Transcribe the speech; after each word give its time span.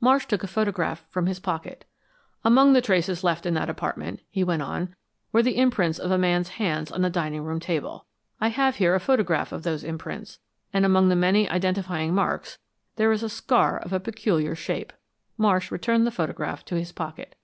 Marsh 0.00 0.26
took 0.26 0.44
a 0.44 0.46
photograph 0.46 1.04
from 1.10 1.26
his 1.26 1.40
pocket. 1.40 1.84
"Among 2.44 2.72
the 2.72 2.80
traces 2.80 3.24
left 3.24 3.44
in 3.44 3.54
that 3.54 3.68
apartment," 3.68 4.20
he 4.30 4.44
went 4.44 4.62
on, 4.62 4.94
"were 5.32 5.42
the 5.42 5.56
imprints 5.58 5.98
of 5.98 6.12
a 6.12 6.16
man's 6.16 6.50
hands 6.50 6.92
on 6.92 7.02
the 7.02 7.10
dining 7.10 7.42
room 7.42 7.58
table. 7.58 8.06
I 8.40 8.46
have 8.46 8.76
here 8.76 8.94
a 8.94 9.00
photograph 9.00 9.50
of 9.50 9.64
those 9.64 9.82
imprints, 9.82 10.38
and 10.72 10.86
among 10.86 11.08
the 11.08 11.16
many 11.16 11.50
identifying 11.50 12.14
marks 12.14 12.58
there 12.94 13.10
is 13.10 13.24
a 13.24 13.28
scar 13.28 13.76
of 13.76 13.92
a 13.92 13.98
peculiar 13.98 14.54
shape." 14.54 14.92
Marsh 15.36 15.72
returned 15.72 16.06
the 16.06 16.12
photograph 16.12 16.64
to 16.66 16.76
his 16.78 16.92
pocket. 16.92 17.34